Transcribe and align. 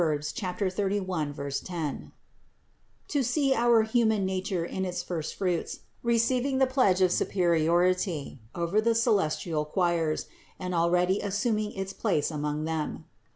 31, 0.65 1.51
10); 1.63 2.11
to 3.07 3.23
see 3.23 3.53
our 3.53 3.83
human 3.83 4.25
nature 4.25 4.65
in 4.65 4.83
its 4.83 5.03
first 5.03 5.35
fruits 5.35 5.81
receiving 6.01 6.57
the 6.57 6.65
pledge 6.65 7.03
of 7.03 7.11
superiority 7.11 8.39
over 8.55 8.81
the 8.81 8.95
celestial 8.95 9.63
choirs 9.63 10.25
and 10.59 10.73
already 10.73 11.19
assuming 11.21 11.71
its 11.73 11.93
place 11.93 12.31
among 12.31 12.63
them. 12.63 13.05